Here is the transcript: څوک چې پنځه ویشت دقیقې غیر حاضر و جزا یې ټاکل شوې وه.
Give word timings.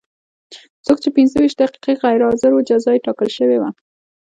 څوک 0.85 0.97
چې 1.03 1.09
پنځه 1.15 1.35
ویشت 1.39 1.57
دقیقې 1.61 1.93
غیر 2.03 2.21
حاضر 2.27 2.51
و 2.53 2.65
جزا 2.69 2.91
یې 2.95 3.03
ټاکل 3.05 3.29
شوې 3.37 3.57
وه. 3.59 3.69